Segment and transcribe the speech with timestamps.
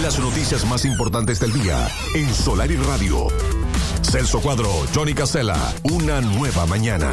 [0.00, 3.26] Las noticias más importantes del día en Solar y Radio.
[4.02, 7.10] Celso Cuadro, Johnny Casella, una nueva mañana.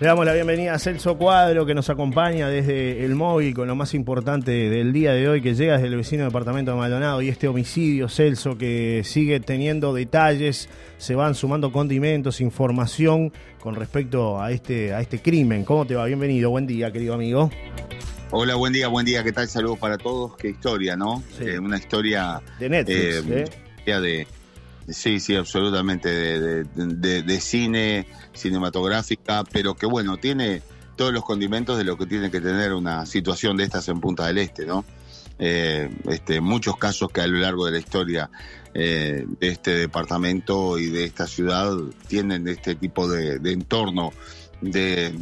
[0.00, 3.74] Le damos la bienvenida a Celso Cuadro que nos acompaña desde el móvil con lo
[3.74, 7.28] más importante del día de hoy que llega desde el vecino departamento de Maldonado y
[7.28, 10.68] este homicidio Celso que sigue teniendo detalles,
[10.98, 15.64] se van sumando condimentos, información con respecto a este, a este crimen.
[15.64, 16.04] ¿Cómo te va?
[16.04, 17.50] Bienvenido, buen día querido amigo.
[18.30, 19.48] Hola, buen día, buen día, ¿qué tal?
[19.48, 20.36] Saludos para todos.
[20.36, 21.24] Qué historia, ¿no?
[21.40, 23.44] Eh, una historia de Netflix, eh,
[23.84, 24.00] ¿eh?
[24.00, 24.26] de
[24.88, 30.62] Sí, sí, absolutamente, de, cine, cinematográfica, pero que bueno, tiene
[30.96, 34.26] todos los condimentos de lo que tiene que tener una situación de estas en Punta
[34.26, 34.84] del Este, ¿no?
[35.38, 38.30] Eh, este, muchos casos que a lo largo de la historia
[38.74, 41.70] eh, de este departamento y de esta ciudad
[42.08, 44.10] tienen este tipo de, entorno
[44.60, 45.14] de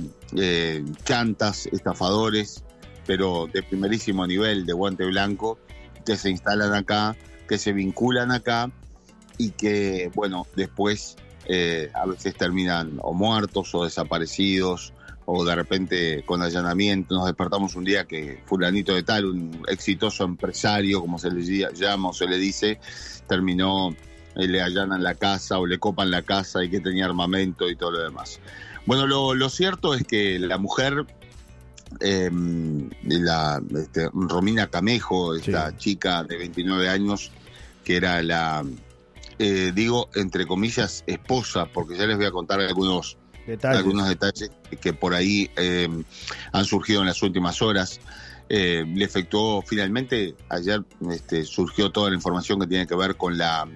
[1.05, 2.62] chantas, estafadores,
[3.05, 5.59] pero de primerísimo nivel, de guante blanco,
[6.05, 7.16] que se instalan acá,
[7.49, 8.71] que se vinculan acá
[9.38, 14.93] y que, bueno, después eh, a veces terminan o muertos o desaparecidos
[15.26, 17.15] o de repente con allanamiento.
[17.15, 21.43] Nos despertamos un día que fulanito de tal, un exitoso empresario, como se le
[21.74, 22.80] llama o se le dice,
[23.28, 23.90] terminó,
[24.37, 27.76] eh, le allanan la casa o le copan la casa y que tenía armamento y
[27.76, 28.40] todo lo demás.
[28.87, 31.04] Bueno, lo, cierto es que la mujer,
[31.98, 37.32] em, la este, Romina Camejo, esta chica de 29 años,
[37.84, 38.65] que era la
[39.38, 44.51] eh, digo entre comillas esposa, porque ya les voy a contar algunos detalles, algunos detalles
[44.80, 45.88] que por ahí eh,
[46.52, 48.01] han surgido en las últimas horas.
[48.48, 53.37] Eh, le efectuó finalmente, ayer este, surgió toda la información que tiene que ver con
[53.37, 53.68] la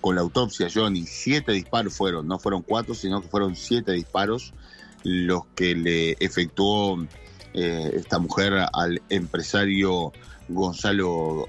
[0.00, 1.04] con la autopsia, Johnny.
[1.06, 4.54] Siete disparos fueron, no fueron cuatro, sino que fueron siete disparos
[5.02, 7.04] los que le efectuó
[7.52, 10.12] esta mujer al empresario
[10.48, 11.48] Gonzalo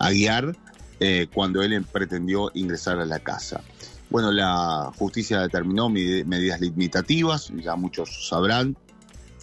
[0.00, 0.56] Aguiar
[1.00, 3.62] eh, cuando él pretendió ingresar a la casa.
[4.10, 8.76] Bueno, la justicia determinó medidas limitativas, ya muchos sabrán.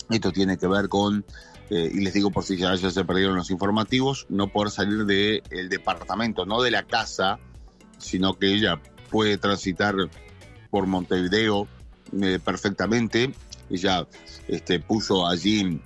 [0.09, 1.23] Esto tiene que ver con,
[1.69, 5.69] eh, y les digo por si ya, se perdieron los informativos, no poder salir del
[5.69, 7.39] departamento, no de la casa,
[7.99, 9.95] sino que ella puede transitar
[10.69, 11.67] por Montevideo
[12.21, 13.33] eh, perfectamente.
[13.69, 14.07] Ella
[14.47, 15.81] este, puso allí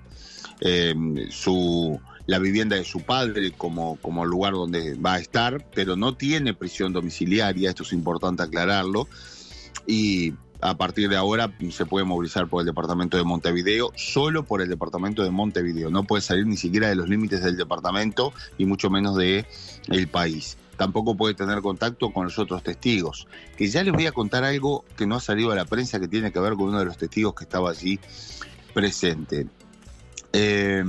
[1.30, 6.16] su la vivienda de su padre como, como lugar donde va a estar, pero no
[6.16, 9.08] tiene prisión domiciliaria, esto es importante aclararlo,
[9.88, 14.62] y a partir de ahora se puede movilizar por el departamento de Montevideo, solo por
[14.62, 18.66] el departamento de Montevideo, no puede salir ni siquiera de los límites del departamento y
[18.66, 19.48] mucho menos de
[20.12, 20.56] país.
[20.78, 23.28] Tampoco puede tener contacto con los otros testigos.
[23.58, 26.08] Que ya les voy a contar algo que no ha salido a la prensa que
[26.08, 28.00] tiene que ver con uno de los testigos que estaba allí
[28.74, 29.48] presente.
[30.32, 30.84] Eh,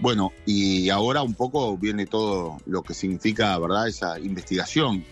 [0.00, 5.04] bueno, y ahora un poco viene todo lo que significa, ¿verdad?, esa investigación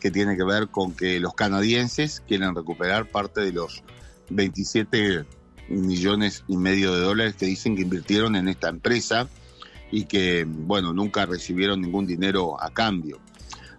[0.00, 3.82] que tiene que ver con que los canadienses quieren recuperar parte de los
[4.30, 5.24] 27
[5.68, 9.28] millones y medio de dólares que dicen que invirtieron en esta empresa
[9.90, 13.18] y que, bueno, nunca recibieron ningún dinero a cambio.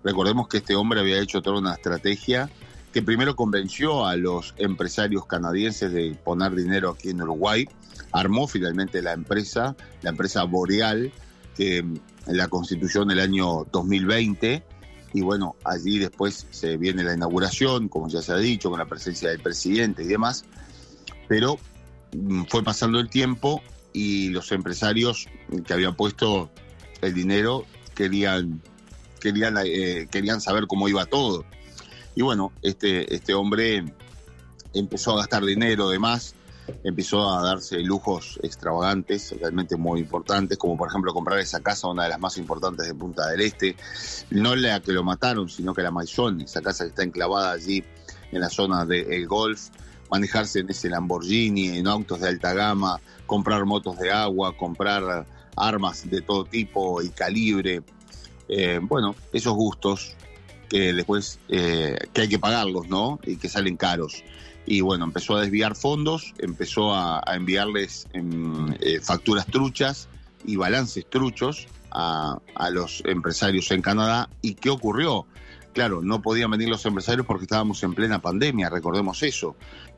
[0.04, 2.50] Recordemos que este hombre había hecho toda una estrategia
[2.94, 7.68] que primero convenció a los empresarios canadienses de poner dinero aquí en Uruguay
[8.12, 11.12] armó finalmente la empresa, la empresa Boreal,
[11.56, 14.64] que mm, la constituyó en el año 2020.
[15.14, 18.86] Y bueno, allí después se viene la inauguración, como ya se ha dicho, con la
[18.86, 20.46] presencia del presidente y demás.
[21.28, 21.58] Pero
[22.14, 23.62] mm, fue pasando el tiempo
[23.94, 25.28] y los empresarios
[25.66, 26.52] que habían puesto
[27.02, 28.62] el dinero querían,
[29.20, 31.46] querían, eh, querían saber cómo iba todo.
[32.16, 33.86] Y bueno, este, este hombre
[34.74, 36.36] empezó a gastar dinero de más
[36.84, 42.04] empezó a darse lujos extravagantes, realmente muy importantes, como por ejemplo comprar esa casa, una
[42.04, 43.76] de las más importantes de Punta del Este,
[44.30, 47.84] no la que lo mataron, sino que la Maison, esa casa que está enclavada allí
[48.32, 49.70] en la zona del golf,
[50.10, 55.26] manejarse en ese Lamborghini, en autos de alta gama, comprar motos de agua, comprar
[55.56, 57.82] armas de todo tipo y calibre.
[58.48, 60.16] Eh, bueno, esos gustos
[60.70, 63.20] que después eh, que hay que pagarlos, ¿no?
[63.24, 64.24] Y que salen caros
[64.68, 70.10] y bueno, empezó a desviar fondos, empezó a, enviarles eh, facturas truchas
[70.46, 72.40] y balances truchos a,
[72.72, 74.30] los empresarios en Canadá.
[74.42, 75.26] ¿Y qué ocurrió?
[75.74, 79.56] Claro, no podían venir los empresarios porque estábamos en plena pandemia, recordemos eso.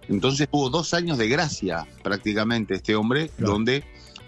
[0.07, 3.83] Entonces tuvo dos años de gracia prácticamente este hombre, donde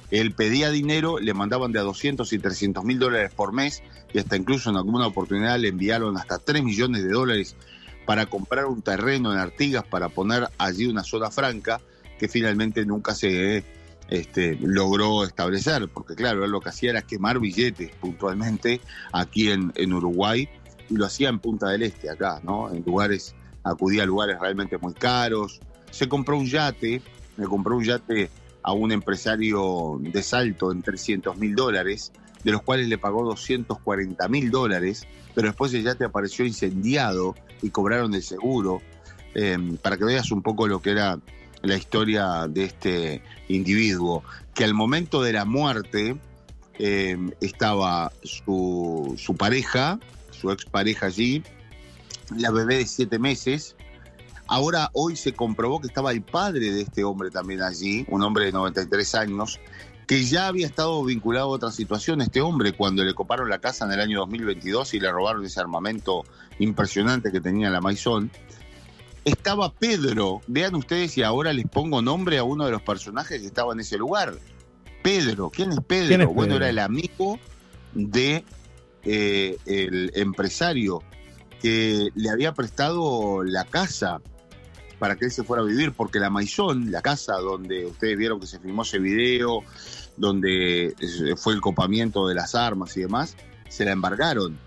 [0.10, 4.18] él pedía dinero, le mandaban de a 200 y 300 mil dólares por mes y
[4.18, 7.56] hasta incluso en alguna oportunidad le enviaron hasta 3 millones de dólares
[8.06, 11.80] para comprar un terreno en Artigas para poner allí una zona franca,
[12.20, 13.64] que finalmente nunca se
[14.10, 18.82] este, logró establecer, porque claro, lo que hacía era quemar billetes puntualmente
[19.14, 20.48] aquí en, en Uruguay
[20.90, 22.70] y lo hacía en Punta del Este, acá, ¿no?
[22.70, 23.34] En lugares,
[23.64, 25.62] acudía a lugares realmente muy caros.
[25.90, 27.02] Se compró un yate,
[27.38, 28.30] me compró un yate
[28.64, 32.12] a un empresario de salto en 300 mil dólares,
[32.44, 37.70] de los cuales le pagó 240 mil dólares, pero después el yate apareció incendiado y
[37.70, 38.82] cobraron el seguro,
[39.36, 41.20] eh, para que veas un poco lo que era
[41.62, 44.24] la historia de este individuo,
[44.54, 46.18] que al momento de la muerte
[46.80, 50.00] eh, estaba su, su pareja,
[50.32, 51.44] su expareja allí,
[52.36, 53.76] la bebé de siete meses.
[54.48, 58.46] Ahora, hoy se comprobó que estaba el padre de este hombre también allí, un hombre
[58.46, 59.60] de 93 años,
[60.12, 62.20] que ya había estado vinculado a otra situación.
[62.20, 65.62] Este hombre, cuando le coparon la casa en el año 2022 y le robaron ese
[65.62, 66.26] armamento
[66.60, 68.30] impresionante que tenía la Maison,
[69.24, 70.42] estaba Pedro.
[70.48, 73.80] Vean ustedes y ahora les pongo nombre a uno de los personajes que estaba en
[73.80, 74.34] ese lugar.
[75.02, 75.50] Pedro.
[75.50, 76.08] ¿Quién es Pedro?
[76.10, 76.34] ¿Quién es Pedro?
[76.34, 77.40] Bueno, era el amigo
[77.94, 78.44] de
[79.06, 81.04] eh, el empresario
[81.62, 84.20] que le había prestado la casa
[85.02, 88.40] para que él se fuera a vivir, porque la Maison, la casa donde ustedes vieron
[88.40, 89.64] que se filmó ese video,
[90.18, 93.36] donde eh, fue el copamiento de las armas y demás,
[93.70, 94.60] se la embargaron.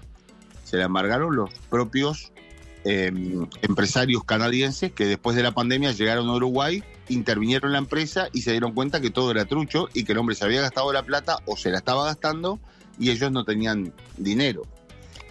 [0.64, 2.32] Se la embargaron los propios
[2.84, 3.10] eh,
[3.62, 8.42] empresarios canadienses que después de la pandemia llegaron a Uruguay, intervinieron en la empresa y
[8.42, 11.02] se dieron cuenta que todo era trucho y que el hombre se había gastado la
[11.02, 12.58] plata o se la estaba gastando
[12.98, 14.62] y ellos no tenían dinero.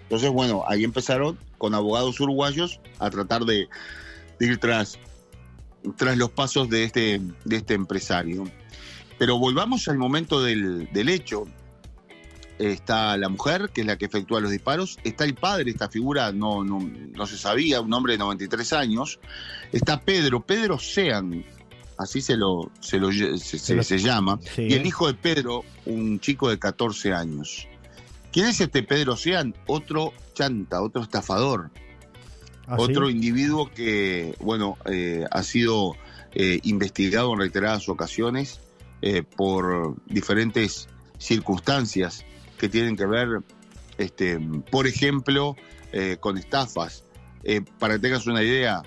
[0.04, 3.68] Entonces, bueno, ahí empezaron con abogados uruguayos a tratar de,
[4.40, 4.98] de ir tras,
[5.96, 8.46] tras los pasos de este, de este empresario.
[9.18, 11.46] Pero volvamos al momento del, del hecho.
[12.60, 14.98] Está la mujer, que es la que efectúa los disparos.
[15.04, 19.20] Está el padre, esta figura no, no, no se sabía, un hombre de 93 años.
[19.72, 21.44] Está Pedro, Pedro Sean,
[21.98, 24.40] así se lo, se, lo, se, se, lo- se llama.
[24.56, 24.68] Sí.
[24.70, 27.68] Y el hijo de Pedro, un chico de 14 años.
[28.32, 29.56] ¿Quién es este Pedro Sean?
[29.66, 31.70] Otro chanta, otro estafador
[32.66, 32.84] ¿Ah, sí?
[32.84, 35.96] otro individuo que, bueno, eh, ha sido
[36.34, 38.60] eh, investigado en reiteradas ocasiones
[39.06, 42.24] eh, por diferentes circunstancias
[42.58, 43.28] que tienen que ver,
[43.98, 44.40] este,
[44.72, 45.58] por ejemplo,
[45.92, 47.04] eh, con estafas.
[47.44, 48.82] Eh, para que tengas una idea,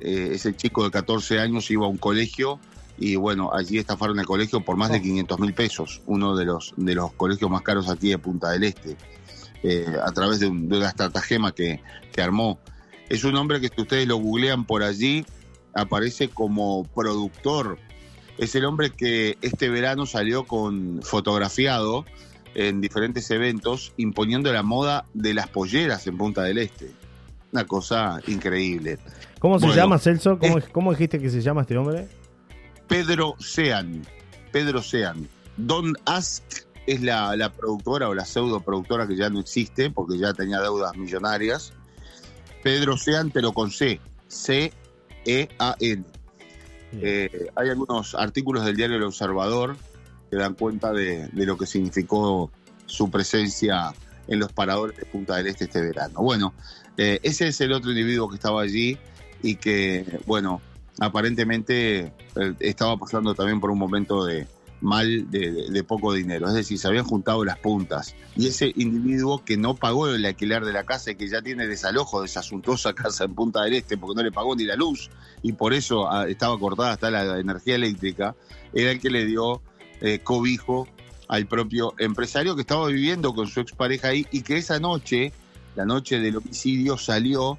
[0.00, 2.58] ese chico de 14 años iba a un colegio
[2.96, 5.02] y bueno, allí estafaron el colegio por más de Oh.
[5.02, 8.64] 500 mil pesos, uno de los, de los colegios más caros aquí de Punta del
[8.64, 8.96] Este,
[10.02, 11.82] a través de, un- de una estratagema que,
[12.12, 12.58] que armó.
[13.10, 15.26] Es un hombre que si ustedes lo googlean por allí,
[15.74, 17.78] aparece como productor.
[18.38, 22.04] Es el hombre que este verano salió con fotografiado
[22.54, 26.90] en diferentes eventos imponiendo la moda de las polleras en Punta del Este.
[27.52, 28.98] Una cosa increíble.
[29.38, 30.38] ¿Cómo se Bueno, llama, Celso?
[30.38, 32.08] ¿Cómo, es- cómo dijiste que se llama este hombre?
[32.86, 34.02] Pedro Sean.
[34.52, 35.28] Pedro Sean.
[35.56, 36.42] Don Ask
[36.86, 40.60] es la, la productora o la pseudo productora que ya no existe porque ya tenía
[40.60, 41.72] deudas millonarias.
[42.62, 44.00] Pedro Sean, pero con C.
[44.28, 46.04] C-E-A-N.
[46.92, 49.76] Eh, hay algunos artículos del diario El Observador
[50.30, 52.50] que dan cuenta de, lo que significó
[52.86, 53.92] su presencia
[54.26, 56.20] en los paradores de Punta del Este este verano.
[56.20, 56.54] Bueno,
[56.96, 58.98] eh, ese es el otro individuo que estaba allí
[59.42, 60.60] y que, bueno,
[60.98, 64.46] aparentemente eh, estaba pasando también por un momento de
[64.80, 66.48] mal, de, poco dinero.
[66.48, 68.14] Es decir, se habían juntado las puntas.
[68.36, 71.66] Y ese individuo que no pagó el alquiler de la casa y que ya tiene
[71.66, 74.76] desalojo de esa suntuosa casa en Punta del Este porque no le pagó ni la
[74.76, 75.10] luz
[75.42, 78.34] y por eso ah, estaba cortada hasta la energía eléctrica,
[78.72, 79.62] era el que le dio
[80.00, 80.88] eh, cobijo
[81.28, 85.32] al propio empresario que estaba viviendo con su expareja ahí y que esa noche,
[85.76, 87.58] la noche del homicidio, salió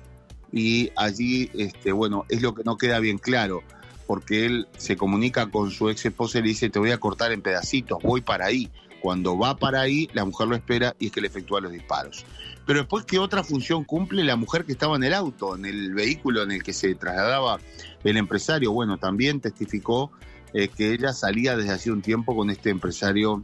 [0.52, 3.62] y allí, este, bueno, es lo que no queda bien claro,
[4.10, 7.32] porque él se comunica con su ex esposa y le dice, te voy a cortar
[7.32, 8.68] en pedacitos, voy para ahí.
[9.02, 12.26] Cuando va para ahí, la mujer lo espera y es que le efectúa los disparos.
[12.66, 15.94] Pero después, ¿qué otra función cumple la mujer que estaba en el auto, en el
[15.94, 17.60] vehículo en el que se trasladaba
[18.04, 18.72] el empresario?
[18.72, 20.12] Bueno, también testificó
[20.56, 23.44] eh, que ella salía desde hace un tiempo con este empresario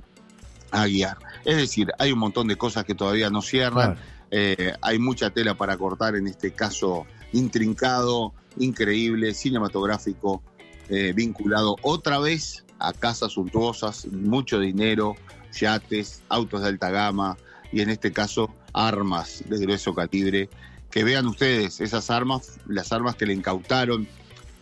[0.72, 1.20] a guiar.
[1.44, 4.00] Es decir, hay un montón de cosas que todavía no cierran.
[4.32, 10.42] Eh, hay mucha tela para cortar en este caso intrincado, increíble, cinematográfico,
[10.90, 15.16] eh, vinculado otra vez a casas suntuosas, mucho dinero,
[15.54, 17.38] yates, autos de alta gama
[17.72, 20.50] y en este caso armas de grueso calibre.
[20.92, 24.08] Que vean ustedes esas armas, las armas que le incautaron.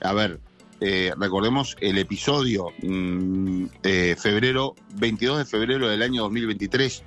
[0.02, 0.40] A ver,
[0.82, 7.04] eh, recordemos el episodio, mm, eh, febrero, 22 de febrero del año 2023,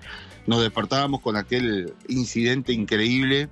[0.47, 3.49] nos despertábamos con aquel incidente increíble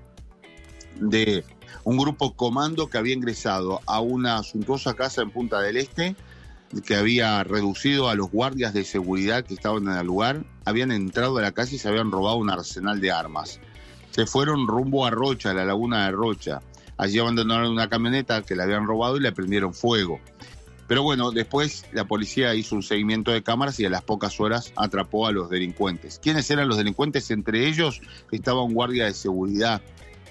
[1.00, 1.44] de
[1.82, 6.16] un grupo comando que había ingresado a una suntuosa casa en Punta del Este
[6.82, 11.38] que había reducido a los guardias de seguridad que estaban en el lugar, habían entrado
[11.38, 13.60] a la casa y se habían robado un arsenal de armas.
[14.10, 16.60] Se fueron rumbo a Rocha, a la laguna de Rocha.
[16.96, 20.20] Allí abandonaron una camioneta que la habían robado y le prendieron fuego.
[20.86, 24.72] Pero bueno, después la policía hizo un seguimiento de cámaras y a las pocas horas
[24.76, 26.20] atrapó a los delincuentes.
[26.22, 27.30] ¿Quiénes eran los delincuentes?
[27.30, 29.80] Entre ellos estaba un guardia de seguridad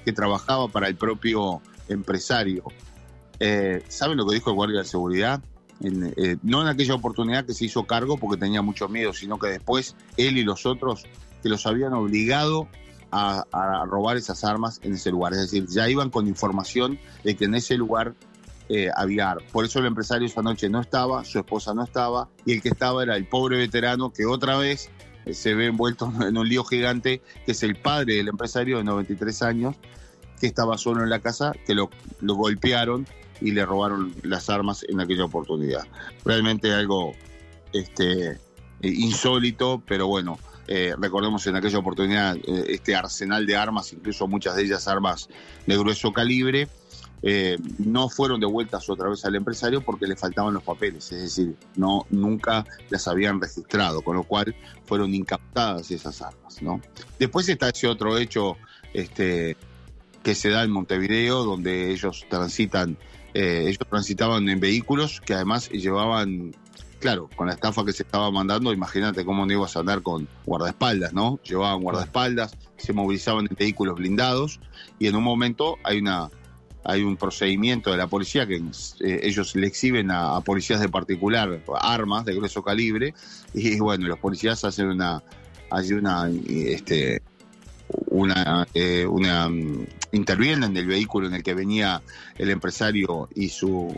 [0.04, 2.64] que trabajaba para el propio empresario.
[3.40, 5.42] Eh, ¿Saben lo que dijo el guardia de seguridad?
[5.82, 9.48] Eh, no en aquella oportunidad que se hizo cargo porque tenía mucho miedo, sino que
[9.48, 11.04] después él y los otros
[11.42, 12.70] que los habían obligado
[13.12, 15.34] a, robar esas armas en ese lugar.
[15.34, 18.16] Es decir, ya iban con información de que en ese lugar
[18.70, 18.90] eh,
[19.52, 22.70] Por eso el empresario esa noche no estaba, su esposa no estaba, y el que
[22.70, 24.90] estaba era el pobre veterano que otra vez
[25.32, 29.42] se ve envuelto en un lío gigante, que es el padre del empresario de 93
[29.44, 29.76] años,
[30.40, 31.90] que estaba solo en la casa, que lo,
[32.22, 33.08] golpearon
[33.40, 35.86] y le robaron las armas en aquella oportunidad.
[36.26, 37.14] Realmente algo
[37.72, 38.40] este,
[38.82, 40.38] insólito, pero bueno,
[40.68, 45.30] eh, recordemos en aquella oportunidad eh, este arsenal de armas, incluso muchas de ellas armas
[45.66, 46.68] de grueso calibre,
[47.26, 51.56] eh, no fueron devueltas otra vez al empresario porque le faltaban los papeles, es decir,
[51.78, 54.54] no nunca las habían registrado, con lo cual
[54.86, 56.82] fueron incautadas esas armas, ¿no?
[57.18, 58.58] Después está ese otro hecho
[58.94, 59.56] este,
[60.22, 62.98] que se da en Montevideo, donde ellos transitan,
[63.34, 66.54] eh, ellos transitaban en vehículos que además llevaban
[67.00, 70.26] claro, con la estafa que se estaba mandando, imagínate cómo no ibas a andar con
[70.46, 71.38] guardaespaldas, ¿no?
[71.44, 74.62] Llevaban guardaespaldas, se movilizaban en vehículos blindados
[75.00, 76.30] y en un momento hay una
[76.84, 81.62] hay un procedimiento de la policía que eh, ellos le exhiben a, policías de particular
[81.80, 83.14] armas de grueso calibre
[83.54, 85.24] y bueno, los policías hacen una,
[85.70, 87.22] hay una, este,
[88.08, 92.02] una, eh, una mm, intervienen en el vehículo en el que venía
[92.38, 93.96] el empresario y su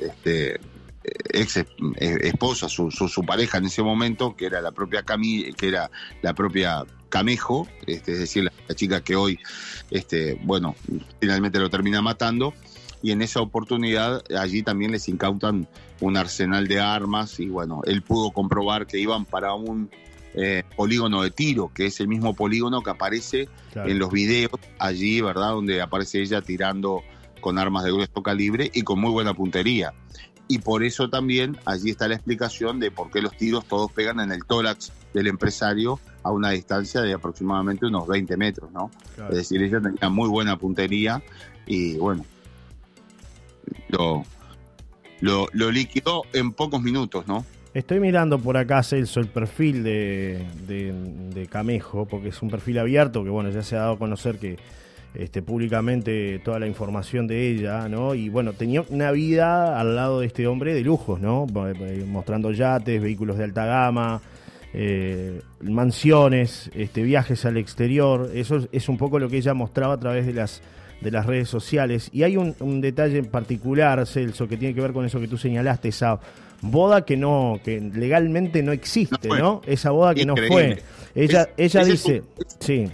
[0.00, 0.60] este,
[1.04, 1.66] ex eh,
[1.96, 5.90] esposa, su, su, pareja en ese momento, que era la propia Cami, que era
[6.22, 9.38] la propia Camejo, este, es decir, la, chica que hoy,
[9.90, 10.74] este, bueno,
[11.20, 12.54] finalmente lo termina matando.
[13.04, 15.68] Y en esa oportunidad allí también les incautan
[16.00, 19.90] un arsenal de armas y bueno, él pudo comprobar que iban para un
[20.34, 25.20] eh, polígono de tiro, que es el mismo polígono que aparece en los videos allí,
[25.20, 25.50] ¿verdad?
[25.50, 27.02] Donde aparece ella tirando
[27.40, 29.92] con armas de grueso calibre y con muy buena puntería
[30.52, 34.20] y por eso también allí está la explicación de por qué los tiros todos pegan
[34.20, 38.90] en el tórax del empresario a una distancia de aproximadamente unos 20 metros, ¿no?
[39.30, 41.22] Es decir, ella tenía muy buena puntería
[41.66, 42.26] y bueno,
[43.88, 44.24] lo,
[45.22, 47.46] lo, lo liquidó en pocos minutos, ¿no?
[47.72, 50.92] Estoy mirando por acá, Celso, el perfil de, de,
[51.32, 54.38] de, Camejo, porque es un perfil abierto que, bueno, ya se ha dado a conocer
[54.38, 54.58] que
[55.14, 58.14] este, públicamente toda la información de ella, ¿no?
[58.14, 61.46] Y bueno, tenía una vida al lado de este hombre de lujos, ¿no?
[61.80, 64.22] Eh, mostrando yates, vehículos de alta gama,
[64.72, 68.30] eh, mansiones, este, viajes al exterior.
[68.34, 70.62] Eso es, un poco lo que ella mostraba a través de las
[71.02, 72.08] de las redes sociales.
[72.12, 75.36] Y hay un, detalle en particular, Celso, que tiene que ver con eso que tú
[75.36, 76.20] señalaste, esa
[76.60, 79.62] boda que no, que legalmente no existe, ¿no?
[79.66, 80.80] Esa boda que no fue.
[81.16, 82.22] Ella, ella dice,
[82.60, 82.88] sí.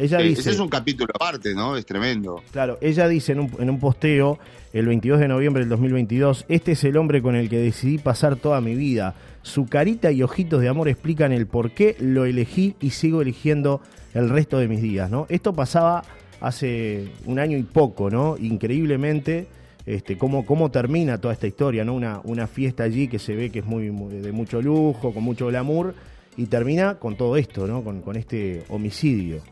[0.00, 1.76] Ella dice, ese es un capítulo aparte, ¿no?
[1.76, 2.42] Es tremendo.
[2.52, 4.38] Claro, ella dice en un, en un posteo
[4.72, 8.36] el 22 de noviembre del 2022, este es el hombre con el que decidí pasar
[8.36, 9.14] toda mi vida.
[9.42, 13.82] Su carita y ojitos de amor explican el por qué lo elegí y sigo eligiendo
[14.14, 15.26] el resto de mis días, ¿no?
[15.28, 16.02] Esto pasaba
[16.40, 18.36] hace un año y poco, ¿no?
[18.38, 19.48] Increíblemente,
[19.84, 21.92] este, cómo, cómo termina toda esta historia, ¿no?
[21.92, 25.48] Una, una fiesta allí que se ve que es muy, de mucho lujo, con mucho
[25.48, 25.94] glamour,
[26.38, 27.84] y termina con todo esto, ¿no?
[27.84, 29.42] Con, con este homicidio.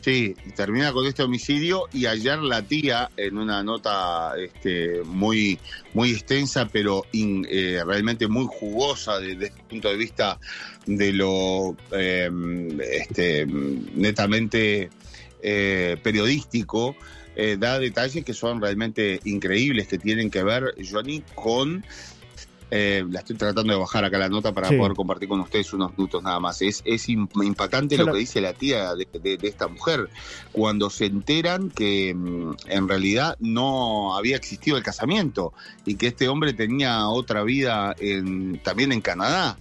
[0.00, 5.58] Sí, termina con este homicidio y ayer la tía en una nota este, muy,
[5.92, 10.40] muy extensa, pero eh, realmente muy jugosa desde el punto de vista
[10.86, 14.88] de lo em, este, netamente
[15.42, 16.96] eh, periodístico,
[17.36, 21.84] eh, da detalles que son realmente increíbles, que tienen que ver, Johnny, con
[22.70, 25.90] eh, la estoy tratando de bajar acá la nota para poder compartir con ustedes unos
[25.96, 26.62] minutos nada más.
[26.62, 30.08] Es, es impactante lo que dice la tía de, esta mujer
[30.52, 35.52] cuando se enteran que mm, en realidad no había existido el casamiento
[35.84, 39.58] y que este hombre tenía otra vida en, también en Canadá.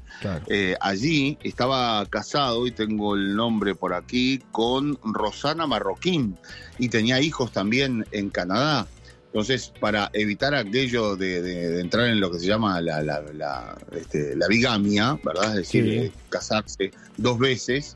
[0.47, 6.37] Eh, allí estaba casado, y tengo el nombre por aquí, con Rosana Marroquín
[6.77, 8.87] y tenía hijos también en Canadá.
[9.31, 15.19] Entonces, para evitar aquello de, entrar en lo que se llama la, la, este, bigamia,
[15.23, 15.51] ¿verdad?
[15.51, 17.95] Es decir, eh, casarse dos veces,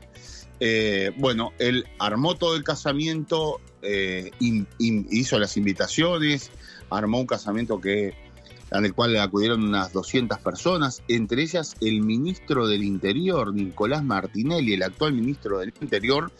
[0.60, 4.30] eh, bueno, él armó todo el casamiento, eh,
[4.78, 6.50] hizo las invitaciones,
[6.88, 8.14] armó un casamiento que
[8.78, 14.74] en el cual acudieron unas 200 personas, entre ellas el ministro del Interior, Nicolás Martinelli,
[14.74, 16.32] el actual ministro del Interior,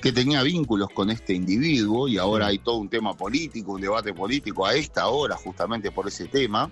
[0.00, 4.12] que tenía vínculos con este individuo y ahora hay todo un tema político, un debate
[4.12, 6.70] político a esta hora justamente por ese tema.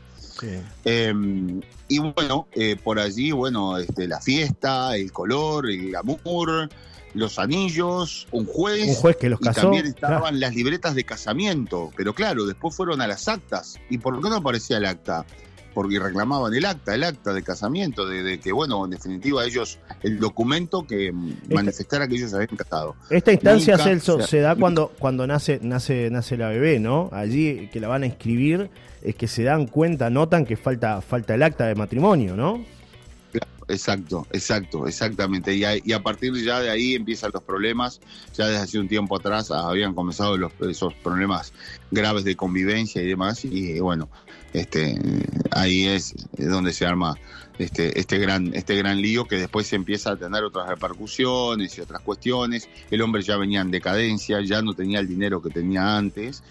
[0.85, 6.69] Em, y bueno, eh, por allí, bueno, este, la fiesta, el color, el glamour,
[7.19, 8.89] los anillos, un juez.
[8.89, 9.61] Un juez que los casó.
[9.61, 11.91] Y también estaban las libretas de casamiento.
[11.97, 13.79] Pero claro, después fueron a las actas.
[13.91, 15.25] ¿Y por qué no aparecía el acta?
[15.75, 20.19] Porque reclamaban el acta, el acta de casamiento, de, que, bueno, en definitiva, ellos, el
[20.19, 21.13] documento que
[21.51, 22.97] manifestara que ellos habían casado.
[23.11, 27.11] Esta instancia, Celso, se, da cuando, cuando nace, nace, nace la bebé, ¿no?
[27.13, 28.71] Allí que la van a inscribir,
[29.03, 32.65] es que se dan cuenta, notan que falta, falta el acta de matrimonio, ¿no?
[33.69, 35.55] Exacto, exacto, exactamente.
[35.55, 38.01] Y a, partir ya de ahí empiezan los problemas.
[38.35, 41.53] Ya desde hace un tiempo atrás habían comenzado los, esos problemas
[41.91, 43.45] graves de convivencia y demás.
[43.45, 44.09] Y bueno,
[44.53, 44.99] este,
[45.51, 47.17] ahí es donde se arma
[47.59, 52.01] este, este, gran, este gran lío que después empieza a tener otras repercusiones y otras
[52.03, 52.69] cuestiones.
[52.91, 56.43] El hombre ya venía en decadencia, ya no tenía el dinero que tenía antes.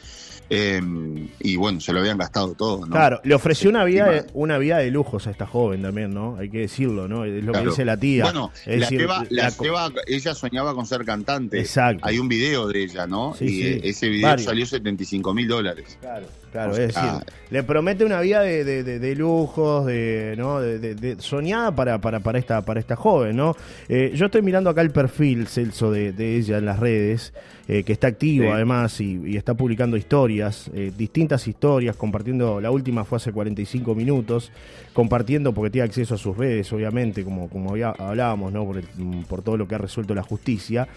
[0.49, 2.91] Em, y bueno, se lo habían gastado todo, ¿no?
[2.91, 6.37] Claro, le ofreció una vida, de, una vida de lujos a esta joven también, ¿no?
[6.37, 7.25] Hay que decirlo, ¿no?
[7.25, 8.23] Es lo que dice la tía.
[8.23, 11.59] Bueno, la, ella soñaba con ser cantante.
[11.59, 12.05] Exacto.
[12.05, 13.35] Hay un video de ella, ¿no?
[13.39, 15.97] y eh, ese video salió 75 mil dólares.
[16.01, 17.09] Claro, claro, es decir,
[17.49, 20.59] le promete una vida de, de, lujos, de, ¿no?
[20.59, 23.55] de, soñada para, para, para, esta, para esta joven, ¿no?
[23.89, 27.33] Eh, yo estoy mirando acá el perfil, Celso, de, ella en las redes.
[27.69, 33.03] Eh, que está activo además y, está publicando historias, eh, distintas historias, compartiendo, la última
[33.03, 34.53] fue hace 45 minutos,
[34.93, 38.63] compartiendo porque tiene acceso a sus redes, obviamente, como, como hablábamos, ¿no?
[38.63, 38.81] Por,
[39.27, 40.87] por todo lo que ha resuelto la justicia.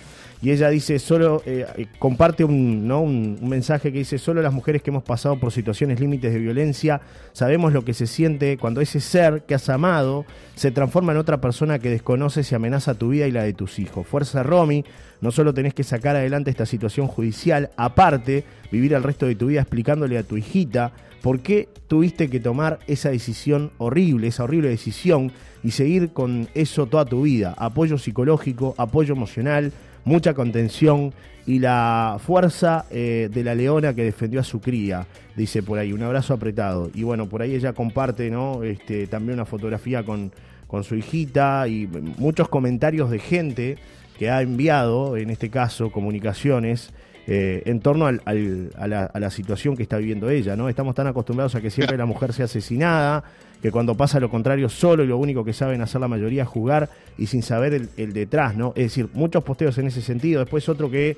[0.43, 3.03] Y ella dice, solo, eh, comparte un, ¿no?
[3.03, 6.39] Un, un, mensaje que dice, solo las mujeres que hemos pasado por situaciones límites de
[6.39, 11.19] violencia sabemos lo que se siente cuando ese ser que has amado se transforma en
[11.19, 14.07] otra persona que desconoces y amenaza tu vida y la de tus hijos.
[14.07, 14.85] Fuerza Romy,
[15.21, 19.49] no solo tenés que sacar adelante esta situación judicial, aparte, vivir el resto de tu
[19.49, 24.69] vida explicándole a tu hijita por qué tuviste que tomar esa decisión horrible, esa horrible
[24.69, 27.55] decisión, y seguir con eso toda tu vida.
[27.59, 29.73] Apoyo psicológico, apoyo emocional,
[30.05, 31.13] mucha contención
[31.47, 35.93] y la fuerza eh, de la leona que defendió a su cría, dice por ahí,
[35.93, 36.91] un abrazo apretado.
[36.95, 38.63] Y bueno, por ahí ella comparte ¿no?
[38.63, 40.33] este, también una fotografía con,
[40.67, 43.79] con su hijita y muchos comentarios de gente
[44.19, 46.93] que ha enviado, en este caso, comunicaciones
[47.27, 50.57] eh, en torno al, a, la, situación que está viviendo ella.
[50.57, 50.69] ¿no?
[50.69, 53.25] Estamos tan acostumbrados a que siempre la mujer sea asesinada,
[53.63, 56.49] que cuando pasa lo contrario solo y lo único que saben hacer la mayoría es
[56.49, 58.57] jugar y sin saber el, detrás.
[58.57, 58.73] ¿no?
[58.75, 60.41] Es decir, muchos posteos en ese sentido.
[60.41, 61.17] Después otro que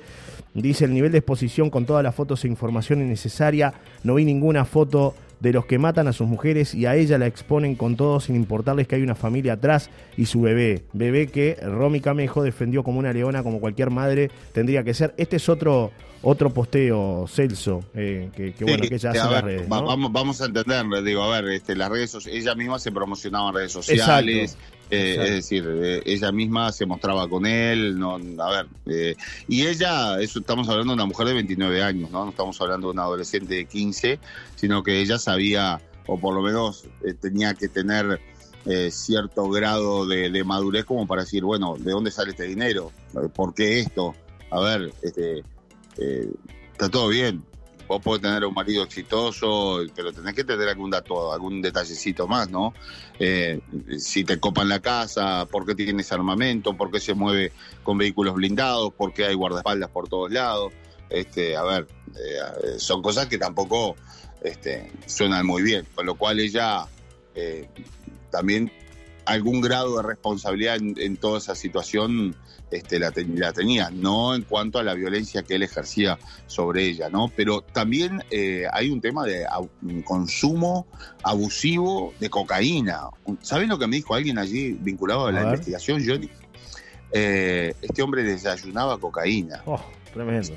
[0.53, 3.73] dice el nivel de exposición con todas las fotos e información innecesaria.
[4.03, 7.27] No vi ninguna foto de los que matan a sus mujeres y a ella la
[7.27, 10.85] exponen con todo sin importarles que hay una familia atrás y su bebé.
[10.93, 15.13] Bebé que Romy Camejo defendió como una leona, como cualquier madre tendría que ser.
[15.17, 19.67] Este es otro otro posteo, Celso, eh, que, bueno, que ella hace en las redes.
[19.67, 23.55] Vamos, vamos a entender, digo, a ver, este, las redes ella misma se promocionaba en
[23.55, 24.57] redes sociales.
[24.93, 29.15] Eh, es decir, eh, ella misma se mostraba con él, no, a ver, eh,
[29.47, 32.25] y ella, eso estamos hablando de una mujer de 29 años, ¿no?
[32.25, 34.19] No estamos hablando de una adolescente de 15,
[34.55, 36.85] sino que ella sabía, o por lo menos
[37.21, 38.21] tenía que tener
[38.91, 42.91] cierto grado de, madurez como para decir, bueno, ¿de dónde sale este dinero?
[43.33, 44.13] ¿Por qué esto?
[44.51, 45.43] A ver, este,
[46.71, 47.43] está todo bien,
[47.87, 52.49] vos podés tener un marido exitoso, pero tenés que tener algún dato, algún detallecito más,
[52.49, 52.73] ¿no?
[53.19, 53.59] Eh,
[53.97, 57.51] si te copan la casa, por qué tienes armamento, por qué se mueve
[57.83, 60.73] con vehículos blindados, por qué hay guardaespaldas por todos lados.
[61.09, 63.95] Este, a ver, eh, son cosas que tampoco
[64.41, 66.85] este, suenan muy bien, con lo cual ella
[67.35, 67.69] eh,
[68.31, 68.71] también
[69.25, 72.35] algún grado de responsabilidad en, toda esa situación
[72.71, 77.31] este, la, tenía, no en cuanto a la violencia que él ejercía sobre ella, ¿no?
[77.35, 79.45] Pero también eh, hay un tema de
[80.03, 80.87] consumo
[81.23, 83.09] abusivo de cocaína.
[83.41, 86.29] ¿Saben lo que me dijo alguien allí vinculado a, la investigación, Johnny?
[87.11, 89.61] Eh, este hombre desayunaba cocaína.
[89.65, 89.79] Oh,
[90.11, 90.53] tremendo.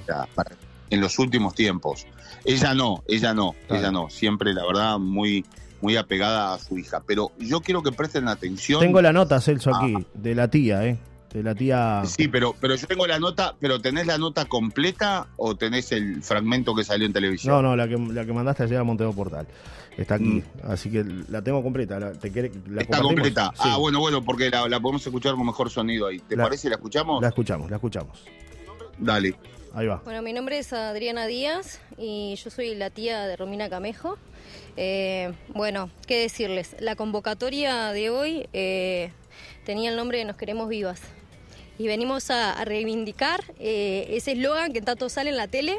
[0.88, 2.07] en los últimos tiempos.
[2.44, 4.09] Ella no, ella no, ella no.
[4.09, 5.44] Siempre, la verdad, muy
[5.87, 7.01] muy apegada a su hija.
[7.07, 8.81] Pero yo quiero que presten atención.
[8.81, 10.99] Tengo la nota, Celso, aquí, de la tía, ¿eh?
[11.33, 12.03] De la tía.
[12.07, 16.25] Sí, pero, pero yo tengo la nota, pero ¿tenés la nota completa o tenés el
[16.25, 17.55] fragmento que salió en televisión?
[17.55, 19.46] No, no, la que, la que mandaste ayer a Monteo Portal.
[19.96, 20.42] Está aquí, mm.
[20.64, 22.01] así que la tengo completa.
[22.01, 23.53] La, te la Está completa.
[23.59, 26.18] Ah, bueno, bueno, porque la, podemos escuchar con mejor sonido ahí.
[26.18, 26.68] ¿Te parece?
[26.68, 27.22] ¿La escuchamos?
[27.22, 28.25] La escuchamos, la escuchamos.
[28.99, 29.37] Dale.
[29.72, 30.01] Ahí va.
[30.05, 34.18] Bueno, mi nombre es Adriana Díaz y yo soy la tía de Romina Camejo.
[34.76, 36.76] Eh, bueno, qué decirles.
[36.80, 39.10] La convocatoria de hoy eh,
[39.64, 41.00] tenía el nombre de Nos queremos vivas.
[41.78, 45.78] Y venimos a, reivindicar eh, ese eslogan que tanto sale en la tele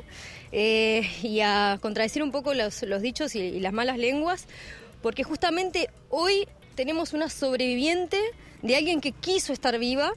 [0.51, 4.47] y a contradecir un poco los, dichos y, las malas lenguas,
[5.01, 8.19] porque justamente hoy tenemos una sobreviviente
[8.61, 10.13] de alguien que quiso estar viva.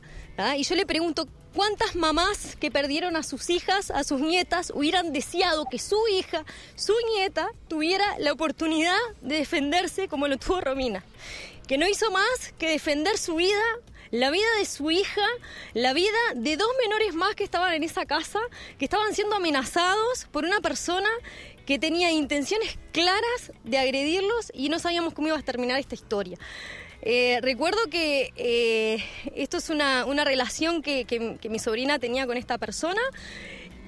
[0.57, 5.13] Y yo le pregunto, ¿Cuántas mamás que perdieron a sus hijas, a sus nietas, hubieran
[5.13, 6.45] deseado que su hija,
[6.77, 11.05] su nieta, tuviera la oportunidad de defenderse como lo tuvo Romina?
[11.67, 13.61] Que no hizo más que defender su vida,
[14.13, 15.27] la vida de su hija,
[15.75, 18.39] la vida de dos menores más que estaban en esa casa,
[18.79, 21.09] que estaban siendo amenazados por una persona
[21.67, 26.39] que tenía intenciones claras de agredirlos y no sabíamos cómo iba a terminar esta historia.
[27.03, 29.03] Eh, recuerdo que eh,
[29.35, 33.01] esto es una, relación que, que mi sobrina tenía con esta persona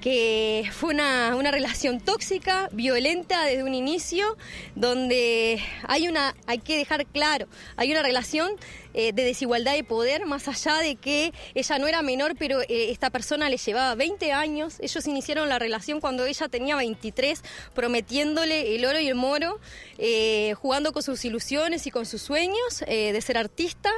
[0.03, 4.35] que fue una, una, relación tóxica, violenta desde un inicio,
[4.75, 7.47] donde hay una, hay que dejar claro,
[7.77, 8.51] hay una relación
[8.93, 12.91] eh, de desigualdad de poder, más allá de que ella no era menor, pero eh,
[12.91, 14.75] esta persona le llevaba 20 años.
[14.81, 17.41] Ellos iniciaron la relación cuando ella tenía 23,
[17.73, 19.59] prometiéndole el oro y el moro,
[19.97, 23.89] eh, jugando con sus ilusiones y con sus sueños de ser artista.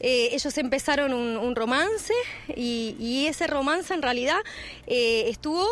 [0.00, 2.12] ellos empezaron un, romance
[2.54, 4.38] y, ese romance en realidad
[4.86, 5.66] estuvo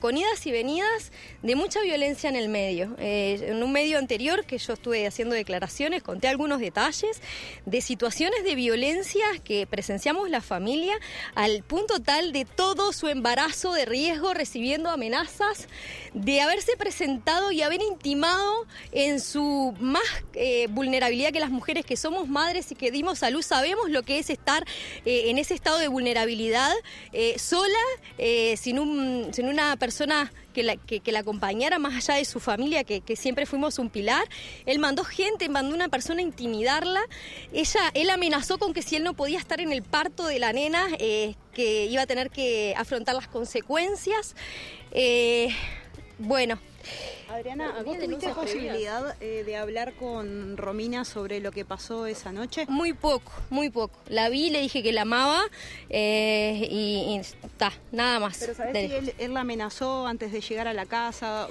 [0.00, 1.12] con idas y venidas
[1.42, 2.94] de mucha violencia en el medio.
[2.98, 7.20] en un medio anterior que yo estuve haciendo declaraciones, conté algunos detalles
[7.66, 10.98] de situaciones de violencia que presenciamos la familia
[11.36, 15.68] al punto tal de todo su embarazo de riesgo recibiendo amenazas,
[16.14, 20.02] de haberse presentado y haber intimado en su más
[20.34, 24.02] eh, vulnerabilidad que las mujeres que somos madres y que dimos a luz, sabemos lo
[24.02, 24.64] que es estar
[25.04, 26.74] eh, en ese estado de vulnerabilidad
[27.12, 27.68] eh, sola,
[28.56, 30.32] sin, un, sin una persona
[30.86, 34.24] que la, acompañara más allá de su familia, que, siempre fuimos un pilar.
[34.66, 37.00] Él mandó gente, mandó una persona a intimidarla.
[37.52, 40.52] Ella, él amenazó con que si él no podía estar en el parto de la
[40.52, 44.34] nena, eh, que iba a tener que afrontar las consecuencias.
[44.92, 45.48] Eh,
[46.18, 46.58] bueno.
[47.30, 52.64] Adriana, ¿vos tuviste posibilidad eh, de hablar con Romina sobre lo que pasó esa noche?
[52.68, 53.98] Muy poco, muy poco.
[54.08, 55.42] La vi, le dije que la amaba
[55.90, 58.38] eh, y está, nada más.
[58.38, 61.48] Pero ¿sabés si él, la amenazó antes de llegar a la casa?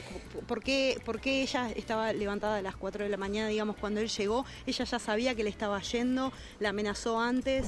[0.47, 4.01] ¿Por qué, ¿Por qué ella estaba levantada a las 4 de la mañana, digamos, cuando
[4.01, 4.45] él llegó?
[4.65, 6.33] ¿Ella ya sabía que le estaba yendo?
[6.59, 7.67] ¿La amenazó antes?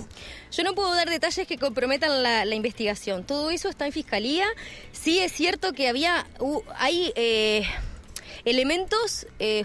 [0.51, 3.23] Yo no puedo dar detalles que comprometan la, investigación.
[3.23, 4.47] Todo eso está en fiscalía.
[4.91, 6.25] Sí es cierto que había,
[6.75, 7.13] hay...
[7.15, 7.63] Eh,
[8.45, 9.63] elementos eh,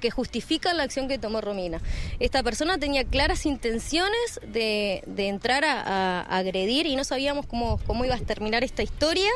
[0.00, 1.80] que, justifican la acción que tomó Romina.
[2.20, 8.14] Esta persona tenía claras intenciones de, entrar a, agredir y no sabíamos cómo, cómo iba
[8.14, 9.30] a terminar esta historia.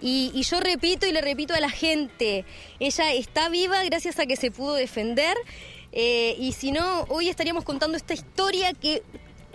[0.00, 2.44] Y, yo repito y le repito a la gente,
[2.78, 5.36] ella está viva gracias a que se pudo defender.
[5.92, 9.02] Eh, y si no, hoy estaríamos contando esta historia que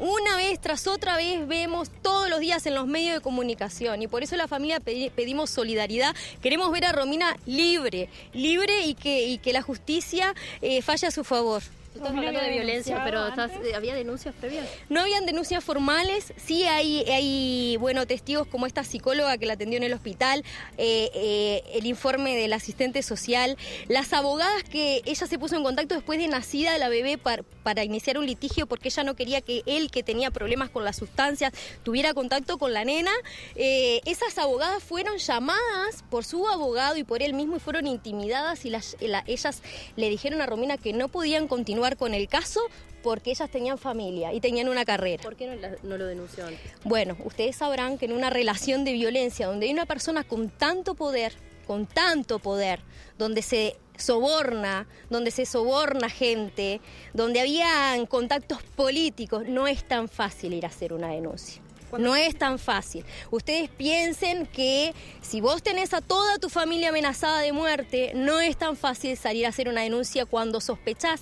[0.01, 4.07] una vez tras otra vez vemos todos los días en los medios de comunicación y
[4.07, 6.15] por eso la familia pedimos solidaridad.
[6.41, 11.11] Queremos ver a Romina libre, libre y que, y que la justicia eh, falle a
[11.11, 11.61] su favor.
[11.93, 14.65] Estás hablando de violencia, pero eh, ¿había denuncias previas?
[14.87, 19.75] No habían denuncias formales, sí hay, hay bueno, testigos como esta psicóloga que la atendió
[19.75, 20.45] en el hospital,
[20.77, 23.57] eh, eh, el informe del asistente social,
[23.89, 27.83] las abogadas que ella se puso en contacto después de nacida la bebé para, para
[27.83, 31.51] iniciar un litigio porque ella no quería que él, que tenía problemas con las sustancias,
[31.83, 33.11] tuviera contacto con la nena.
[33.55, 38.69] esas abogadas fueron llamadas por su abogado y por él mismo y fueron intimidadas y
[38.69, 38.95] las,
[39.27, 39.61] ellas
[39.97, 42.61] le dijeron a Romina que no podían continuar con el caso
[43.01, 45.23] porque ellas tenían familia y tenían una carrera.
[45.23, 46.61] ¿Por qué no, lo denunció antes?
[46.83, 50.95] Bueno, ustedes sabrán que en una relación de violencia donde hay una persona con tanto
[50.95, 51.33] poder,
[51.65, 52.81] con tanto poder,
[53.17, 56.81] donde se soborna, donde se soborna gente,
[57.13, 61.61] donde habían contactos políticos, no es tan fácil ir a hacer una denuncia.
[61.97, 63.05] No es tan fácil.
[63.31, 68.57] Ustedes piensen que si vos tenés a toda tu familia amenazada de muerte, no es
[68.57, 71.21] tan fácil salir a hacer una denuncia cuando sospechás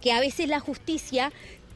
[0.00, 1.32] que a veces la justicia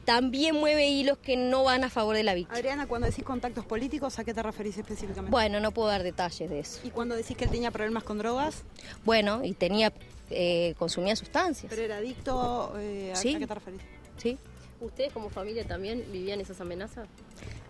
[0.09, 2.57] también mueve hilos que no van a favor de la víctima.
[2.57, 5.29] Adriana, cuando decís contactos políticos, ¿a qué te referís específicamente?
[5.29, 6.79] Bueno, no puedo dar detalles de eso.
[6.83, 8.63] ¿Y cuando decís que él tenía problemas con drogas?
[9.05, 9.93] Bueno, y tenía,
[10.31, 11.69] eh, consumía sustancias.
[11.69, 12.73] ¿Pero era adicto?
[12.79, 13.81] Eh, ¿a, qué te referís?
[14.17, 14.39] Sí.
[14.81, 17.07] ¿Ustedes como familia también vivían esas amenazas?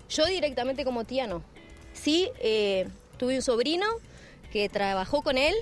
[0.09, 1.43] Yo directamente como tía no.
[1.91, 3.85] Sí, eh, tuve un sobrino
[4.53, 5.55] que trabajó con él,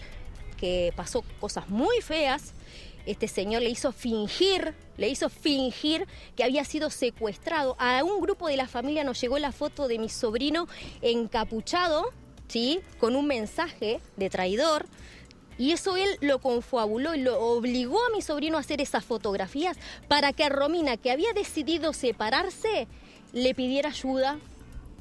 [0.58, 2.54] que pasó cosas muy feas,
[3.08, 7.76] este señor le hizo fingir, le hizo fingir que había sido secuestrado.
[7.80, 10.67] A un grupo de la familia nos llegó la foto de mi sobrino
[11.02, 12.12] encapuchado,
[12.48, 12.82] ¿sí?
[13.00, 14.86] Con un mensaje de traidor.
[15.58, 19.78] Y eso él lo confabuló y lo obligó a mi sobrino a hacer esas fotografías
[20.08, 22.88] para que Romina, que había decidido separarse,
[23.34, 24.38] le pidiera ayuda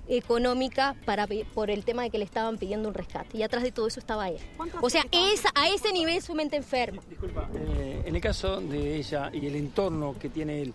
[0.08, 3.38] económica para, por el tema de que le estaban pidiendo un rescate.
[3.38, 4.38] Y atrás de todo eso estaba él.
[4.80, 7.02] O sea, esa, a ese nivel su mente enferma.
[7.08, 10.74] Disculpa, eh, en el caso de ella y el entorno que tiene él,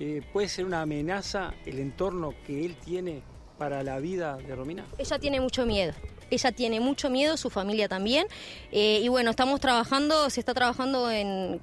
[0.00, 3.22] eh, ¿puede ser una amenaza el entorno que él tiene
[3.58, 4.84] para la vida de Romina?
[4.98, 5.92] Ella tiene mucho miedo.
[6.30, 8.26] Ella tiene mucho miedo, su familia también.
[8.70, 11.08] Eh, y bueno, estamos trabajando, se está trabajando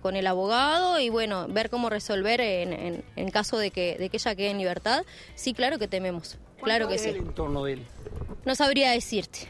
[0.02, 4.36] con el abogado y bueno, ver cómo resolver en, caso de que, de que ella
[4.36, 5.04] quede en libertad.
[5.34, 6.38] Sí, claro que tememos.
[6.62, 7.10] Claro que sí.
[7.10, 7.86] el entorno de él?
[8.46, 9.48] No sabría decirte.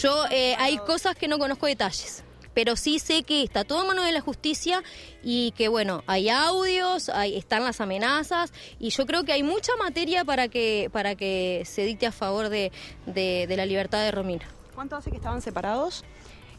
[0.00, 2.24] Yo eh, hay cosas que no conozco detalles
[2.56, 4.82] pero sí sé que está todo en manos de la justicia
[5.22, 9.76] y que bueno, hay audios, hay, están las amenazas y yo creo que hay mucha
[9.76, 12.72] materia para que, para que se dicte a favor de,
[13.04, 14.46] la libertad de Romina.
[14.74, 16.02] ¿Cuánto hace que estaban separados?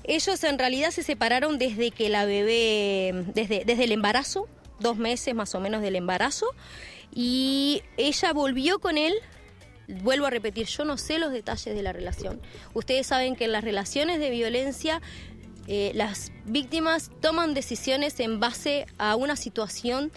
[0.04, 4.48] Ellos en realidad se separaron desde que la bebé, desde, desde el embarazo,
[4.80, 6.46] dos meses más o menos del embarazo,
[7.12, 9.16] y ella volvió con él
[9.88, 12.42] vuelvo a repetir, yo no sé los detalles de la relación.
[12.74, 15.02] Ustedes saben que en las relaciones de violencia
[15.68, 20.12] eh, las víctimas toman decisiones en base a una situación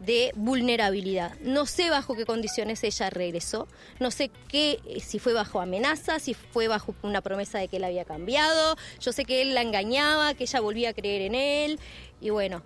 [0.00, 1.38] de vulnerabilidad.
[1.40, 3.66] No sé bajo qué condiciones ella regresó,
[4.00, 7.76] no sé qué, eh, si fue bajo amenaza, si fue bajo una promesa de que
[7.76, 11.34] él había cambiado, yo sé que él la engañaba, que ella volvía a creer en
[11.34, 11.80] él,
[12.20, 12.62] y bueno,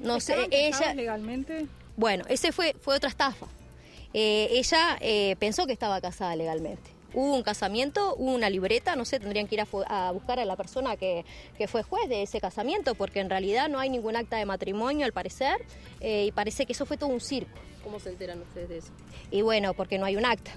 [0.00, 0.94] no sé, ella...
[0.94, 1.66] legalmente?
[1.96, 3.46] Bueno, ese fue, fue otra estafa.
[4.14, 4.98] Eh, ella
[5.38, 9.56] pensó que estaba casada legalmente hubo un casamiento, hubo una libreta, no sé, tendrían que
[9.56, 11.24] ir a, buscar a la persona que,
[11.68, 15.12] fue juez de ese casamiento, porque en realidad no hay ningún acta de matrimonio al
[15.12, 15.64] parecer,
[16.00, 17.58] eh, y parece que eso fue todo un circo.
[17.84, 18.92] ¿Cómo se enteran ustedes de eso?
[19.30, 20.52] Y bueno, porque no hay un acta.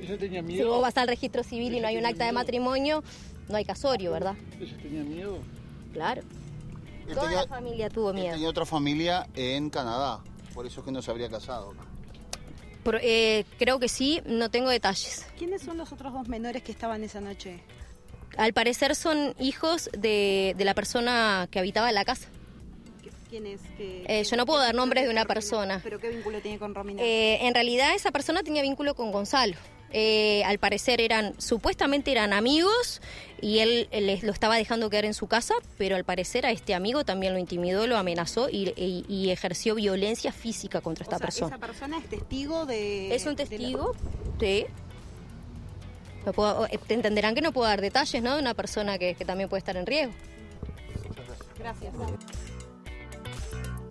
[0.00, 0.64] ¿Ella tenía miedo?
[0.64, 3.02] Si vos vas al registro civil y no hay un acta de matrimonio,
[3.48, 4.34] no hay casorio, ¿verdad?
[4.60, 5.38] ¿Ella tenía miedo?
[5.92, 6.22] Claro.
[7.12, 8.34] Toda la familia tuvo miedo.
[8.34, 10.20] Tenía otra familia en Canadá,
[10.54, 11.74] por eso es que no se habría casado.
[13.02, 15.26] Eh, creo que sí, no tengo detalles.
[15.38, 17.60] ¿Quiénes son los otros dos menores que estaban esa noche?
[18.36, 22.28] Al parecer son hijos de, la persona que habitaba en la casa.
[23.28, 23.60] ¿Quién es?
[23.78, 25.80] Eh, yo no puedo dar nombres de una persona.
[25.84, 27.00] ¿Pero qué vínculo tiene con Romina?
[27.00, 29.56] Eh, en realidad esa persona tenía vínculo con Gonzalo.
[29.92, 33.00] Eh, al parecer eran, supuestamente eran amigos
[33.40, 36.74] y él, les lo estaba dejando quedar en su casa, pero al parecer a este
[36.74, 41.54] amigo también lo intimidó, lo amenazó y, ejerció violencia física contra esta persona.
[41.54, 43.14] ¿Esa persona es testigo de...?
[43.14, 43.94] Es un testigo,
[44.38, 44.66] sí.
[46.86, 48.34] te entenderán que no puedo dar detalles, ¿no?
[48.34, 50.12] De una persona que, que también puede estar en riesgo.
[51.58, 51.92] Gracias.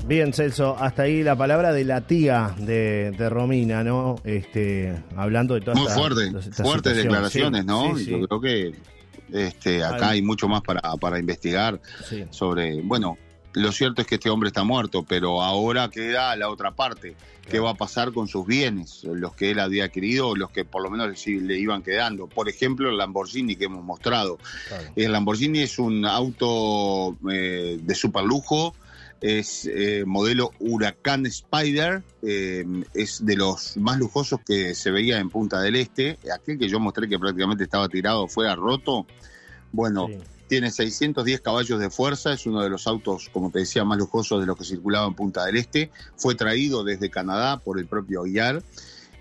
[0.05, 4.15] Bien, Celso, hasta ahí la palabra de la tía de, Romina, ¿no?
[4.23, 7.97] Este, hablando de todas Muy fuerte, fuertes declaraciones, ¿no?
[7.97, 8.75] Yo creo que
[9.31, 11.79] este, acá hay mucho más para, para investigar
[12.31, 13.17] sobre, bueno,
[13.53, 17.15] lo cierto es que este hombre está muerto, pero ahora queda la otra parte.
[17.49, 19.03] ¿Qué va a pasar con sus bienes?
[19.05, 22.27] Los que él había adquirido, los que por lo menos le iban quedando.
[22.27, 24.37] Por ejemplo, el Lamborghini que hemos mostrado.
[24.95, 28.75] El Lamborghini es un auto eh, de super lujo
[29.21, 35.29] es eh, modelo Huracán Spider, eh, es de los más lujosos que se veía en
[35.29, 39.05] Punta del Este, aquel que yo mostré que prácticamente estaba tirado fuera roto,
[39.71, 40.07] bueno,
[40.47, 44.39] tiene 610 caballos de fuerza, es uno de los autos, como te decía, más lujosos
[44.39, 48.25] de los que circulaban en Punta del Este, fue traído desde Canadá por el propio
[48.25, 48.63] IAR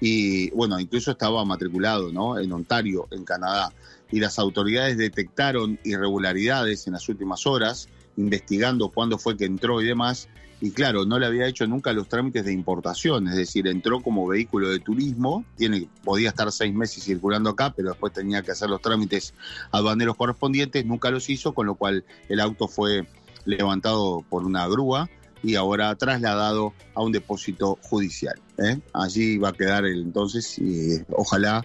[0.01, 2.39] y bueno, incluso estaba matriculado ¿no?
[2.39, 3.73] en Ontario, en Canadá,
[4.11, 9.87] y las autoridades detectaron irregularidades en las últimas horas, investigando cuándo fue que entró y
[9.87, 10.29] demás.
[10.61, 14.27] Y claro, no le había hecho nunca los trámites de importación, es decir, entró como
[14.27, 18.69] vehículo de turismo, tiene, podía estar seis meses circulando acá, pero después tenía que hacer
[18.69, 19.35] los trámites
[19.71, 23.07] aduaneros correspondientes, nunca los hizo, con lo cual el auto fue
[23.45, 25.09] levantado por una grúa
[25.45, 28.41] y ahora trasladado a un depósito judicial.
[28.59, 28.81] ¿eh?
[28.93, 31.65] Allí va a quedar el, entonces y ojalá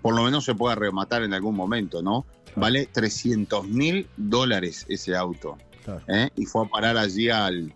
[0.00, 2.26] por lo menos se pueda rematar en algún momento, ¿no?
[2.56, 5.56] Vale 300 mil dólares ese auto.
[6.08, 6.28] ¿Eh?
[6.36, 7.72] y fue a parar allí al,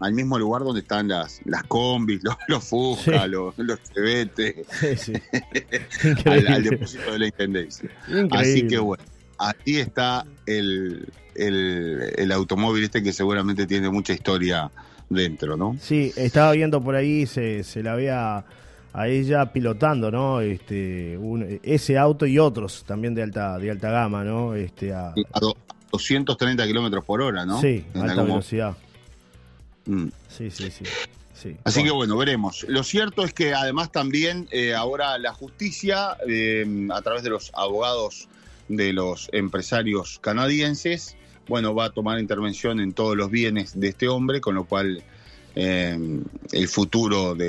[0.00, 3.78] al mismo lugar donde están las, las combis, los, los Fusca, los, los
[6.24, 7.90] al, depósito de la Intendencia.
[8.30, 9.04] Así que bueno,
[9.38, 14.70] aquí está el, el, automóvil este que seguramente tiene mucha historia
[15.08, 15.76] dentro, ¿no?
[15.80, 18.44] Sí, estaba viendo por ahí, se, se la veía
[18.92, 20.40] a ella pilotando, ¿no?
[20.40, 21.18] Este,
[21.62, 24.54] ese auto y otros también de alta de alta gama, ¿no?
[24.54, 25.14] Este, a,
[25.92, 27.60] 230 kilómetros por hora, ¿no?
[27.60, 28.76] Sí, alta velocidad.
[29.86, 30.08] Mm.
[30.28, 30.84] Sí, sí, sí.
[31.64, 32.64] Así que bueno, veremos.
[32.68, 37.50] Lo cierto es que además también eh, ahora la justicia, eh, a través de los
[37.54, 38.28] abogados
[38.68, 44.08] de los empresarios canadienses, bueno, va a tomar intervención en todos los bienes de este
[44.08, 45.04] hombre, con lo cual
[45.54, 45.96] eh,
[46.52, 47.44] el futuro de